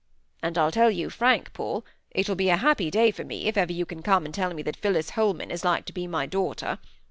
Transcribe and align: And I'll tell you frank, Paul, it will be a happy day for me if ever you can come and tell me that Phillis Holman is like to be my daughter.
And 0.41 0.57
I'll 0.57 0.71
tell 0.71 0.89
you 0.89 1.11
frank, 1.11 1.53
Paul, 1.53 1.85
it 2.09 2.27
will 2.27 2.35
be 2.35 2.49
a 2.49 2.57
happy 2.57 2.89
day 2.89 3.11
for 3.11 3.23
me 3.23 3.45
if 3.45 3.55
ever 3.55 3.71
you 3.71 3.85
can 3.85 4.01
come 4.01 4.25
and 4.25 4.33
tell 4.33 4.51
me 4.51 4.63
that 4.63 4.77
Phillis 4.77 5.11
Holman 5.11 5.51
is 5.51 5.63
like 5.63 5.85
to 5.85 5.93
be 5.93 6.07
my 6.07 6.25
daughter. 6.25 6.79